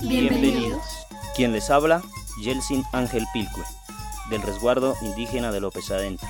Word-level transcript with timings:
Bienvenidos. 0.00 0.82
Quien 1.34 1.52
les 1.52 1.70
habla, 1.70 2.02
Yelsin 2.42 2.84
Ángel 2.92 3.24
Pilcue, 3.32 3.64
del 4.28 4.42
resguardo 4.42 4.94
indígena 5.00 5.52
de 5.52 5.60
López 5.60 5.90
Adentro. 5.90 6.28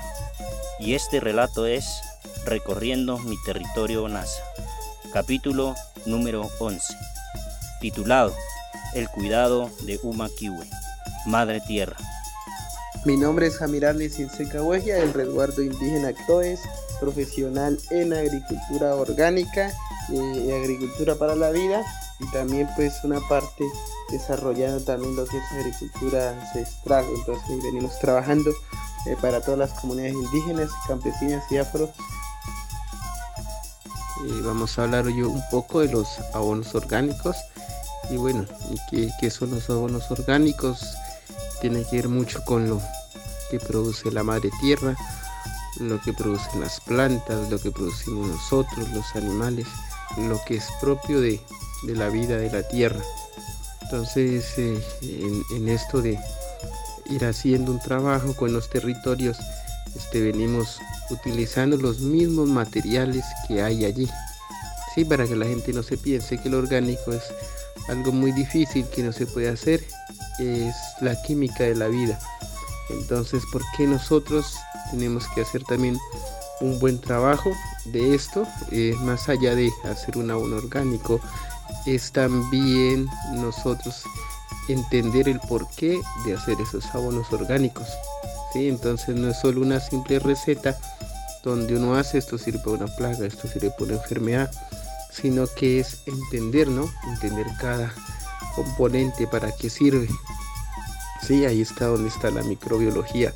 Y 0.79 0.95
este 0.95 1.19
relato 1.19 1.67
es 1.67 2.01
Recorriendo 2.45 3.19
mi 3.19 3.37
territorio 3.45 4.07
NASA, 4.07 4.41
capítulo 5.13 5.75
número 6.05 6.49
11, 6.61 6.95
titulado 7.81 8.33
El 8.95 9.09
cuidado 9.09 9.69
de 9.81 9.99
Uma 10.05 10.29
Kiwe, 10.29 10.65
Madre 11.27 11.61
Tierra. 11.67 11.97
Mi 13.05 13.17
nombre 13.17 13.49
es 13.49 13.57
Jamirarli 13.57 14.11
Sinseca 14.11 14.63
Huegia, 14.63 14.95
del 14.95 15.13
resguardo 15.13 15.61
indígena 15.61 16.13
Ctoes, 16.13 16.61
profesional 17.01 17.81
en 17.91 18.13
agricultura 18.13 18.95
orgánica 18.95 19.73
y 20.09 20.53
agricultura 20.53 21.17
para 21.17 21.35
la 21.35 21.51
vida 21.51 21.85
y 22.19 22.27
también 22.31 22.69
pues 22.77 23.05
una 23.05 23.21
parte 23.29 23.65
desarrollando 24.11 24.83
también 24.83 25.17
lo 25.17 25.27
que 25.27 25.37
es 25.37 25.45
agricultura 25.53 26.31
ancestral. 26.31 27.05
Entonces 27.15 27.63
venimos 27.63 27.99
trabajando 27.99 28.51
eh, 29.07 29.17
para 29.21 29.41
todas 29.41 29.59
las 29.59 29.73
comunidades 29.81 30.15
indígenas, 30.15 30.71
campesinas 30.87 31.45
y 31.51 31.59
afro. 31.59 31.91
Eh, 34.25 34.41
vamos 34.43 34.79
a 34.79 34.85
hablar 34.85 35.07
hoy 35.07 35.23
un 35.23 35.43
poco 35.51 35.81
de 35.81 35.89
los 35.89 36.09
abonos 36.33 36.75
orgánicos. 36.75 37.37
Y 38.11 38.17
bueno, 38.17 38.47
¿qué, 38.91 39.11
¿qué, 39.21 39.31
son 39.31 39.51
los 39.51 39.69
abonos 39.69 40.11
orgánicos? 40.11 40.87
Tiene 41.61 41.85
que 41.85 41.97
ver 41.97 42.09
mucho 42.09 42.43
con 42.45 42.69
lo 42.69 42.81
que 43.51 43.59
produce 43.59 44.11
la 44.11 44.23
madre 44.23 44.51
tierra, 44.61 44.97
lo 45.81 46.01
que 46.01 46.13
producen 46.13 46.61
las 46.61 46.81
plantas, 46.81 47.51
lo 47.51 47.59
que 47.59 47.71
producimos 47.71 48.29
nosotros, 48.29 48.89
los 48.91 49.15
animales, 49.17 49.67
lo 50.17 50.41
que 50.47 50.57
es 50.57 50.69
propio 50.81 51.21
de, 51.21 51.41
de 51.85 51.95
la 51.95 52.09
vida 52.09 52.37
de 52.37 52.51
la 52.51 52.63
tierra. 52.67 53.01
Entonces, 53.83 54.59
eh, 54.59 54.81
en, 55.51 55.69
esto 55.69 56.03
de 56.03 56.19
ir 57.09 57.25
haciendo 57.25 57.71
un 57.71 57.81
trabajo 57.81 58.35
con 58.35 58.53
los 58.53 58.69
territorios, 58.69 59.39
este, 59.95 60.21
venimos 60.21 60.81
utilizando 61.11 61.77
los 61.77 62.01
mismos 62.01 62.49
materiales 62.49 63.25
que 63.47 63.63
hay 63.63 63.85
allí. 63.85 64.09
Sí, 64.95 65.05
para 65.05 65.27
que 65.27 65.37
la 65.37 65.47
gente 65.47 65.73
no 65.73 65.83
se 65.83 65.97
piense 65.97 66.39
que 66.39 66.49
lo 66.49 66.59
orgánico 66.59 67.13
es 67.13 67.23
algo 67.89 68.13
muy 68.13 68.33
difícil 68.33 68.87
que 68.89 69.03
no 69.03 69.13
se 69.13 69.27
puede 69.27 69.49
hacer, 69.49 69.85
es 70.39 70.75
la 71.01 71.21
química 71.23 71.65
de 71.65 71.77
la 71.77 71.89
vida. 71.89 72.19
Entonces, 72.91 73.43
¿por 73.53 73.63
qué 73.77 73.87
nosotros 73.87 74.57
tenemos 74.91 75.27
que 75.35 75.43
hacer 75.43 75.63
también 75.65 75.99
un 76.61 76.79
buen 76.79 77.01
trabajo 77.01 77.53
de 77.85 78.15
esto? 78.15 78.47
Eh, 78.71 78.95
más 79.03 79.29
allá 79.29 79.55
de 79.55 79.71
hacer 79.85 80.17
un 80.19 80.31
abono 80.31 80.57
orgánico, 80.57 81.21
es 81.87 82.13
también 82.13 83.09
nosotros 83.35 84.03
entender 84.69 85.29
el 85.29 85.41
porqué 85.41 86.01
de 86.25 86.35
hacer 86.35 86.61
esos 86.61 86.85
abonos 86.95 87.33
orgánicos. 87.33 87.87
¿sí? 88.53 88.69
Entonces 88.69 89.15
no 89.15 89.31
es 89.31 89.39
solo 89.39 89.61
una 89.61 89.81
simple 89.81 90.19
receta 90.19 90.77
donde 91.43 91.77
uno 91.77 91.95
hace 91.95 92.19
esto 92.19 92.39
sirve 92.39 92.59
para 92.59 92.85
una 92.85 92.97
plaga, 92.97 93.25
esto 93.25 93.47
sirve 93.47 93.71
para 93.71 93.85
una 93.85 93.95
enfermedad, 93.95 94.51
sino 95.13 95.47
que 95.47 95.79
es 95.79 96.03
entender, 96.07 96.69
¿no? 96.69 96.91
Entender 97.07 97.47
cada 97.61 97.95
componente 98.57 99.29
para 99.29 99.53
qué 99.53 99.71
sirve. 99.71 100.09
Sí, 101.23 101.45
ahí 101.45 101.63
está 101.63 101.87
donde 101.87 102.09
está 102.09 102.31
la 102.31 102.43
microbiología 102.43 103.33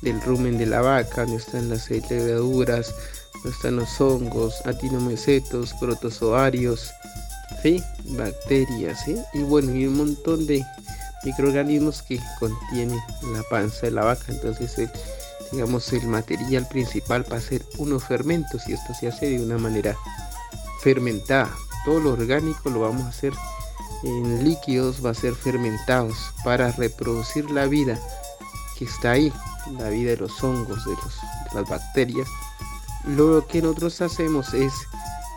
del 0.00 0.20
rumen 0.22 0.56
de 0.56 0.66
la 0.66 0.80
vaca, 0.80 1.22
donde 1.22 1.36
están 1.36 1.68
las 1.68 1.90
levaduras, 1.90 2.94
donde 3.34 3.50
están 3.50 3.76
los 3.76 4.00
hongos, 4.00 4.66
atinomecetos, 4.66 5.74
protozoarios, 5.74 6.90
bacterias 8.04 9.04
y 9.08 9.42
bueno 9.42 9.74
y 9.74 9.86
un 9.86 9.96
montón 9.96 10.46
de 10.46 10.64
microorganismos 11.24 12.02
que 12.02 12.20
contiene 12.38 12.98
la 13.32 13.42
panza 13.44 13.86
de 13.86 13.92
la 13.92 14.04
vaca. 14.04 14.24
Entonces 14.28 14.78
el, 14.78 14.90
digamos 15.52 15.92
el 15.92 16.06
material 16.06 16.66
principal 16.68 17.24
para 17.24 17.38
hacer 17.38 17.64
unos 17.78 18.04
fermentos 18.04 18.68
y 18.68 18.72
esto 18.72 18.94
se 18.94 19.08
hace 19.08 19.30
de 19.30 19.44
una 19.44 19.58
manera 19.58 19.96
fermentada. 20.82 21.50
Todo 21.84 22.00
lo 22.00 22.12
orgánico 22.12 22.70
lo 22.70 22.80
vamos 22.80 23.02
a 23.02 23.08
hacer 23.08 23.32
en 24.04 24.44
líquidos 24.44 25.04
va 25.04 25.10
a 25.10 25.14
ser 25.14 25.34
fermentados 25.34 26.16
para 26.44 26.72
reproducir 26.72 27.48
la 27.52 27.66
vida 27.66 27.96
que 28.76 28.84
está 28.84 29.12
ahí 29.12 29.32
la 29.78 29.88
vida 29.90 30.10
de 30.10 30.16
los 30.16 30.42
hongos 30.42 30.84
de, 30.84 30.90
los, 30.90 31.14
de 31.44 31.60
las 31.60 31.68
bacterias. 31.68 32.28
Lo 33.06 33.46
que 33.46 33.62
nosotros 33.62 34.00
hacemos 34.00 34.54
es 34.54 34.72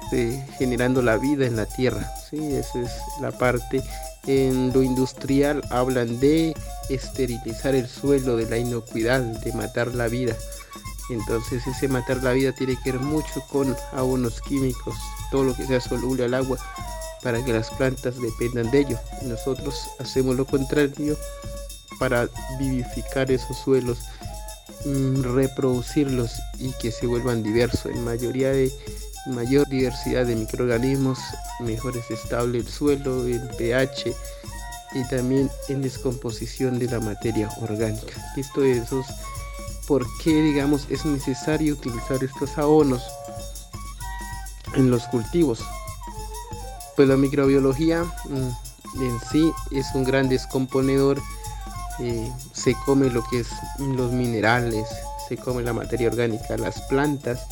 este, 0.06 0.46
generando 0.58 1.02
la 1.02 1.18
vida 1.18 1.46
en 1.46 1.56
la 1.56 1.66
tierra. 1.66 2.12
¿sí? 2.30 2.38
Esa 2.38 2.80
es 2.80 2.92
la 3.22 3.32
parte. 3.32 3.82
En 4.28 4.74
lo 4.74 4.82
industrial 4.82 5.64
hablan 5.70 6.20
de 6.20 6.56
esterilizar 6.90 7.76
el 7.76 7.88
suelo, 7.88 8.38
de 8.38 8.48
la 8.48 8.58
inocuidad, 8.58 9.22
de 9.22 9.54
matar 9.54 9.94
la 9.94 10.08
vida. 10.08 10.36
Entonces 11.10 11.66
ese 11.68 11.88
matar 11.88 12.24
la 12.24 12.32
vida 12.32 12.52
tiene 12.52 12.78
que 12.84 12.92
ver 12.92 13.02
mucho 13.02 13.42
con 13.52 13.76
abonos 13.94 14.42
químicos, 14.42 14.96
todo 15.32 15.44
lo 15.44 15.56
que 15.56 15.68
sea 15.68 15.80
soluble 15.80 16.26
al 16.26 16.34
agua, 16.34 16.58
para 17.22 17.44
que 17.46 17.54
las 17.54 17.70
plantas 17.72 18.16
dependan 18.20 18.72
de 18.72 18.80
ello. 18.80 19.00
Nosotros 19.24 19.88
hacemos 20.00 20.36
lo 20.36 20.46
contrario 20.46 21.16
para 22.00 22.28
vivificar 22.60 23.32
esos 23.32 23.58
suelos, 23.58 24.00
mm, 24.86 25.22
reproducirlos 25.36 26.32
y 26.58 26.72
que 26.74 26.92
se 26.92 27.06
vuelvan 27.06 27.44
diversos. 27.44 27.92
En 27.92 28.04
mayoría 28.04 28.50
de 28.50 28.72
mayor 29.28 29.68
diversidad 29.68 30.26
de 30.26 30.36
microorganismos, 30.36 31.20
mejor 31.60 31.98
es 31.98 32.10
estable 32.12 32.60
el 32.60 32.68
suelo, 32.68 33.26
el 33.26 33.42
pH 33.58 34.14
y 34.94 35.04
también 35.10 35.50
en 35.68 35.82
descomposición 35.82 36.80
de 36.80 36.88
la 36.88 37.00
materia 37.00 37.50
orgánica. 37.62 38.14
Esto 38.38 38.64
es 38.64 38.90
por 39.88 40.06
qué 40.24 40.42
digamos 40.42 40.88
es 40.90 41.06
necesario 41.06 41.74
utilizar 41.74 42.24
estos 42.24 42.58
abonos 42.58 43.04
en 44.76 44.90
los 44.90 45.04
cultivos. 45.08 45.60
Pues 46.96 47.08
la 47.08 47.18
microbiología 47.18 48.04
mm, 48.04 49.04
en 49.04 49.20
sí 49.32 49.52
es 49.72 49.88
un 49.94 50.04
gran 50.04 50.30
descomponedor, 50.30 51.22
eh, 52.00 52.32
se 52.54 52.74
come 52.86 53.10
lo 53.10 53.24
que 53.30 53.40
es 53.40 53.48
los 53.80 54.12
minerales, 54.12 54.88
se 55.28 55.38
come 55.38 55.64
la 55.64 55.74
materia 55.74 56.08
orgánica, 56.08 56.58
las 56.58 56.82
plantas 56.84 57.46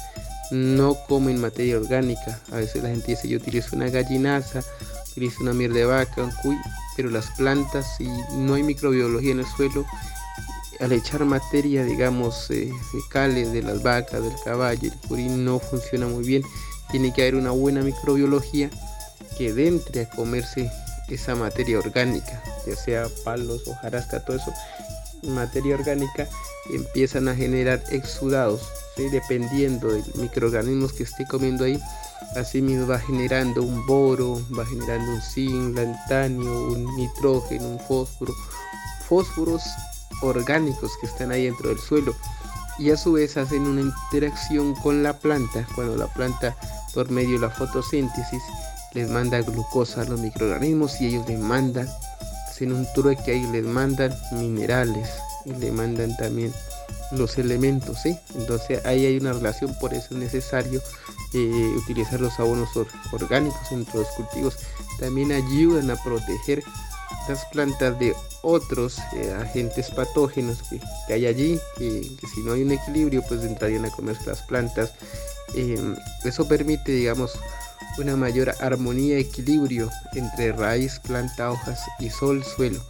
no 0.52 0.96
comen 1.08 1.42
materia 1.42 1.78
orgánica. 1.78 2.40
A 2.52 2.58
veces 2.58 2.84
la 2.84 2.90
gente 2.90 3.12
dice 3.12 3.28
yo 3.28 3.38
utilizo 3.38 3.76
una 3.76 3.90
gallinaza, 3.90 4.64
utilizo 5.12 5.42
una 5.42 5.54
mierda 5.54 5.76
de 5.76 5.86
vaca, 5.86 6.24
un 6.24 6.32
cuy, 6.42 6.58
pero 6.96 7.10
las 7.10 7.28
plantas, 7.32 7.98
si 7.98 8.08
no 8.38 8.56
hay 8.56 8.64
microbiología 8.64 9.32
en 9.32 9.40
el 9.40 9.48
suelo, 9.48 9.86
al 10.80 10.92
echar 10.92 11.24
materia, 11.26 11.84
digamos, 11.84 12.50
eh, 12.50 12.72
fecales 12.92 13.54
de 13.54 13.62
las 13.62 13.84
vacas, 13.84 14.24
del 14.24 14.36
caballo, 14.44 14.92
el 14.92 14.98
purín 15.08 15.46
no 15.46 15.60
funciona 15.60 16.08
muy 16.08 16.26
bien. 16.26 16.44
Tiene 16.92 17.14
que 17.14 17.22
haber 17.22 17.36
una 17.36 17.52
buena 17.52 17.82
microbiología 17.82 18.70
que 19.38 19.50
entre 19.68 20.04
a 20.04 20.10
comerse 20.10 20.70
esa 21.10 21.36
materia 21.36 21.80
orgánica, 21.80 22.42
ya 22.68 22.76
sea 22.76 23.08
palos, 23.24 23.68
hojarasca, 23.68 24.24
todo 24.24 24.38
eso, 24.38 24.54
materia 25.24 25.76
orgánica, 25.76 26.28
empiezan 26.72 27.28
a 27.28 27.36
generar 27.36 27.84
exudados 27.92 28.62
dependiendo 28.96 29.90
del 29.90 30.04
microorganismos 30.16 30.94
que 30.94 31.04
esté 31.04 31.26
comiendo 31.28 31.66
ahí, 31.66 31.80
así 32.36 32.62
mismo 32.62 32.88
va 32.88 33.00
generando 33.00 33.64
un 33.64 33.86
boro, 33.86 34.42
va 34.58 34.66
generando 34.66 35.12
un 35.12 35.22
zinc, 35.22 35.76
lantanio, 35.76 36.68
un 36.68 36.96
nitrógeno, 36.96 37.68
un 37.68 37.80
fósforo, 37.80 38.34
fósforos 39.08 39.64
orgánicos 40.22 40.92
que 41.02 41.08
están 41.08 41.32
ahí 41.32 41.46
dentro 41.46 41.70
del 41.70 41.80
suelo. 41.80 42.16
Y 42.80 42.92
a 42.92 42.98
su 42.98 43.14
vez 43.14 43.38
hacen 43.38 43.68
una 43.68 43.82
interacción 43.82 44.74
con 44.76 45.04
la 45.04 45.20
planta. 45.20 45.68
Cuando 45.76 45.96
la 45.96 46.08
planta 46.08 46.56
por 46.94 47.10
medio 47.12 47.34
de 47.34 47.48
la 47.48 47.50
fotosíntesis 47.50 48.42
les 48.94 49.10
manda 49.10 49.42
glucosa 49.42 50.02
a 50.02 50.06
los 50.06 50.20
microorganismos 50.20 51.00
y 51.02 51.08
ellos 51.08 51.28
les 51.28 51.40
mandan 51.40 51.88
hacen 52.48 52.72
un 52.72 52.86
trueque 52.94 53.32
ahí 53.32 53.48
les 53.52 53.66
mandan 53.66 54.14
minerales 54.32 55.10
y 55.46 55.54
le 55.54 55.72
mandan 55.72 56.16
también 56.18 56.54
los 57.12 57.38
elementos, 57.38 58.02
¿sí? 58.02 58.18
Entonces 58.36 58.84
ahí 58.86 59.06
hay 59.06 59.18
una 59.18 59.34
relación, 59.34 59.74
por 59.80 59.94
eso 59.94 60.08
es 60.12 60.18
necesario 60.18 60.82
eh, 61.34 61.74
utilizar 61.78 62.20
los 62.20 62.40
abonos 62.40 62.70
orgánicos 63.12 63.72
entre 63.72 64.00
los 64.00 64.08
cultivos. 64.10 64.58
También 65.00 65.32
ayudan 65.32 65.92
a 65.92 65.96
proteger 66.04 66.64
las 67.28 67.46
plantas 67.46 67.98
de 68.00 68.14
otros 68.42 69.00
eh, 69.14 69.34
agentes 69.40 69.90
patógenos 69.92 70.60
que, 70.64 71.14
hay 71.14 71.26
allí, 71.26 71.60
que, 71.78 72.02
si 72.34 72.42
no 72.44 72.54
hay 72.54 72.64
un 72.64 72.72
equilibrio, 72.72 73.24
pues 73.28 73.44
entrarían 73.44 73.86
a 73.86 73.92
comer 73.92 74.18
las 74.26 74.42
plantas. 74.42 74.94
Em, 75.56 75.96
eso 76.24 76.48
permite, 76.48 76.92
digamos, 76.92 77.34
una 77.98 78.16
mayor 78.16 78.54
armonía, 78.60 79.18
equilibrio 79.18 79.90
entre 80.14 80.52
raíz, 80.52 81.00
planta, 81.00 81.52
hojas 81.52 81.80
y 82.00 82.10
sol, 82.10 82.44
suelo. 82.44 82.82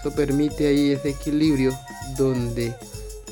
Eso 0.00 0.10
permite 0.12 0.68
ahí 0.68 0.92
ese 0.92 1.10
equilibrio 1.10 1.76
donde 2.16 2.74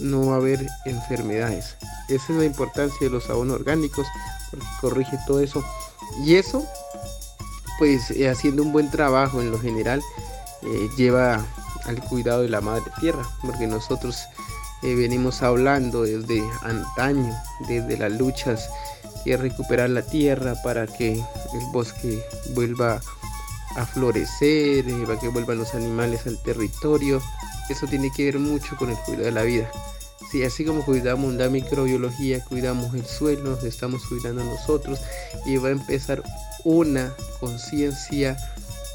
no 0.01 0.27
va 0.27 0.35
a 0.35 0.37
haber 0.37 0.67
enfermedades. 0.85 1.77
Esa 2.09 2.33
es 2.33 2.39
la 2.39 2.45
importancia 2.45 2.99
de 3.01 3.11
los 3.11 3.29
abonos 3.31 3.57
orgánicos, 3.57 4.07
porque 4.51 4.67
corrige 4.81 5.19
todo 5.27 5.41
eso. 5.41 5.65
Y 6.25 6.37
eso 6.37 6.67
pues 7.79 8.11
eh, 8.11 8.29
haciendo 8.29 8.63
un 8.63 8.73
buen 8.73 8.91
trabajo 8.91 9.41
en 9.41 9.51
lo 9.51 9.59
general 9.59 10.01
eh, 10.63 10.89
lleva 10.97 11.45
al 11.85 12.03
cuidado 12.05 12.43
de 12.43 12.49
la 12.49 12.61
madre 12.61 12.91
tierra, 13.01 13.23
porque 13.43 13.67
nosotros 13.67 14.19
eh, 14.83 14.95
venimos 14.95 15.43
hablando 15.43 16.03
desde 16.03 16.43
antaño, 16.63 17.35
desde 17.69 17.97
las 17.97 18.13
luchas 18.13 18.69
que 19.25 19.37
recuperar 19.37 19.91
la 19.91 20.03
tierra 20.03 20.55
para 20.63 20.87
que 20.87 21.13
el 21.15 21.67
bosque 21.73 22.25
vuelva 22.55 23.01
a 23.77 23.87
florecer, 23.87 24.85
para 25.05 25.19
que 25.21 25.29
vuelvan 25.29 25.59
los 25.59 25.75
animales 25.75 26.27
al 26.27 26.43
territorio. 26.43 27.23
Eso 27.69 27.87
tiene 27.87 28.11
que 28.11 28.25
ver 28.25 28.39
mucho 28.39 28.77
con 28.77 28.91
el 28.91 28.97
cuidado 28.97 29.25
de 29.25 29.33
la 29.33 29.43
vida. 29.43 29.71
Sí, 30.31 30.43
así 30.43 30.65
como 30.65 30.85
cuidamos 30.85 31.35
la 31.35 31.49
microbiología, 31.49 32.43
cuidamos 32.45 32.95
el 32.95 33.07
suelo, 33.07 33.51
nos 33.51 33.63
estamos 33.63 34.05
cuidando 34.07 34.43
nosotros 34.43 34.99
y 35.45 35.57
va 35.57 35.69
a 35.69 35.73
empezar 35.73 36.23
una 36.65 37.15
conciencia, 37.39 38.37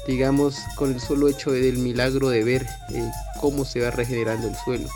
digamos, 0.06 0.58
con 0.76 0.92
el 0.92 1.00
solo 1.00 1.28
hecho 1.28 1.52
del 1.52 1.78
milagro 1.78 2.28
de 2.28 2.44
ver 2.44 2.66
eh, 2.90 3.10
cómo 3.40 3.64
se 3.64 3.80
va 3.80 3.90
regenerando 3.90 4.48
el 4.48 4.56
suelo. 4.56 4.88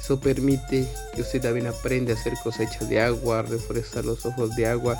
Eso 0.00 0.18
permite 0.18 0.88
que 1.14 1.22
usted 1.22 1.40
también 1.40 1.66
aprenda 1.66 2.12
a 2.12 2.16
hacer 2.16 2.34
cosechas 2.42 2.88
de 2.88 3.00
agua, 3.00 3.42
reforestar 3.42 4.04
los 4.04 4.24
ojos 4.26 4.54
de 4.56 4.66
agua. 4.66 4.96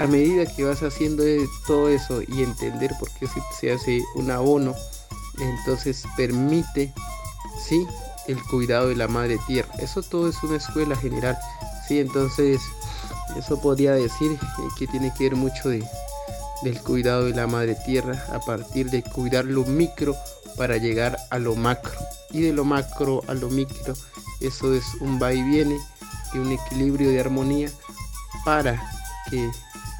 A 0.00 0.06
medida 0.06 0.46
que 0.46 0.64
vas 0.64 0.82
haciendo 0.82 1.22
todo 1.66 1.90
eso 1.90 2.22
y 2.22 2.42
entender 2.42 2.90
por 2.98 3.10
qué 3.10 3.26
se 3.60 3.70
hace 3.70 4.02
un 4.14 4.30
abono, 4.30 4.74
entonces 5.38 6.04
permite, 6.16 6.90
sí, 7.62 7.86
el 8.26 8.42
cuidado 8.44 8.88
de 8.88 8.96
la 8.96 9.08
madre 9.08 9.38
tierra. 9.46 9.68
Eso 9.78 10.02
todo 10.02 10.30
es 10.30 10.42
una 10.42 10.56
escuela 10.56 10.96
general. 10.96 11.36
Sí, 11.86 12.00
entonces 12.00 12.62
eso 13.36 13.60
podría 13.60 13.92
decir 13.92 14.38
que 14.78 14.86
tiene 14.86 15.12
que 15.18 15.24
ver 15.24 15.36
mucho 15.36 15.68
de, 15.68 15.84
del 16.62 16.80
cuidado 16.80 17.26
de 17.26 17.34
la 17.34 17.46
madre 17.46 17.76
tierra 17.84 18.24
a 18.32 18.40
partir 18.40 18.88
de 18.88 19.02
cuidar 19.02 19.44
lo 19.44 19.66
micro 19.66 20.16
para 20.56 20.78
llegar 20.78 21.18
a 21.28 21.38
lo 21.38 21.56
macro. 21.56 21.92
Y 22.30 22.40
de 22.40 22.54
lo 22.54 22.64
macro 22.64 23.22
a 23.28 23.34
lo 23.34 23.50
micro, 23.50 23.94
eso 24.40 24.72
es 24.72 24.84
un 25.00 25.20
va 25.20 25.34
y 25.34 25.42
viene 25.42 25.78
y 26.32 26.38
un 26.38 26.52
equilibrio 26.52 27.10
de 27.10 27.20
armonía 27.20 27.70
para 28.46 28.80
que 29.28 29.50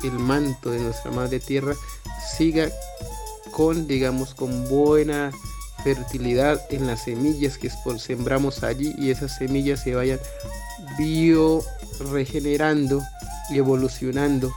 el 0.02 0.18
manto 0.18 0.70
de 0.70 0.80
nuestra 0.80 1.10
madre 1.10 1.40
tierra 1.40 1.74
siga 2.36 2.70
con, 3.50 3.86
digamos, 3.86 4.34
con 4.34 4.68
buena 4.68 5.32
fertilidad 5.82 6.60
en 6.70 6.86
las 6.86 7.04
semillas 7.04 7.58
que 7.58 7.70
sembramos 7.98 8.62
allí 8.62 8.94
y 8.98 9.10
esas 9.10 9.36
semillas 9.36 9.82
se 9.82 9.94
vayan 9.94 10.20
bio 10.98 11.62
regenerando 12.12 13.02
y 13.50 13.58
evolucionando 13.58 14.52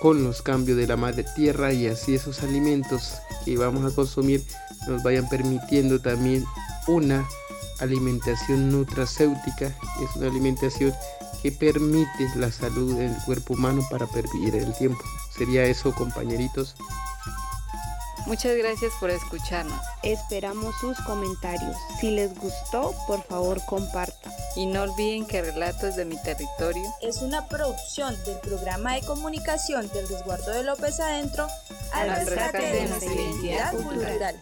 con 0.00 0.24
los 0.24 0.42
cambios 0.42 0.78
de 0.78 0.86
la 0.86 0.96
madre 0.96 1.24
tierra 1.36 1.72
y 1.72 1.86
así 1.86 2.14
esos 2.14 2.42
alimentos 2.42 3.14
que 3.44 3.56
vamos 3.56 3.90
a 3.90 3.94
consumir 3.94 4.42
nos 4.88 5.02
vayan 5.02 5.28
permitiendo 5.28 6.00
también 6.00 6.44
una 6.88 7.26
alimentación 7.78 8.70
nutracéutica 8.70 9.66
es 9.66 10.16
una 10.16 10.28
alimentación 10.28 10.92
que 11.42 11.52
permite 11.52 12.28
la 12.36 12.50
salud 12.52 12.96
del 12.96 13.16
cuerpo 13.24 13.54
humano 13.54 13.82
para 13.90 14.06
pervivir 14.06 14.54
el 14.54 14.72
tiempo 14.74 15.02
sería 15.36 15.64
eso 15.64 15.92
compañeritos 15.94 16.76
Muchas 18.26 18.56
gracias 18.56 18.92
por 19.00 19.10
escucharnos. 19.10 19.80
Esperamos 20.02 20.74
sus 20.80 20.96
comentarios. 21.00 21.76
Si 22.00 22.10
les 22.10 22.32
gustó, 22.38 22.94
por 23.06 23.22
favor 23.24 23.60
compartan. 23.66 24.32
Y 24.54 24.66
no 24.66 24.82
olviden 24.82 25.26
que 25.26 25.42
Relatos 25.42 25.96
de 25.96 26.04
mi 26.04 26.16
Territorio 26.22 26.88
es 27.00 27.20
una 27.22 27.48
producción 27.48 28.16
del 28.24 28.38
programa 28.38 28.94
de 28.94 29.00
comunicación 29.02 29.88
del 29.88 30.08
resguardo 30.08 30.52
de 30.52 30.62
López 30.62 31.00
Adentro 31.00 31.48
al 31.92 32.26
rescate 32.26 32.58
de 32.58 32.86
nuestra 32.86 33.12
identidad 33.12 33.72
cultural. 33.72 34.40